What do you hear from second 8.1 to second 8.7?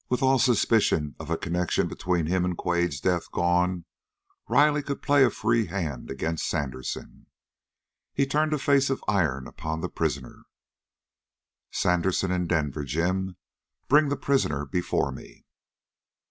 He turned a